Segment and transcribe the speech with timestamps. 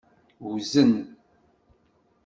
[0.51, 0.91] Wzen.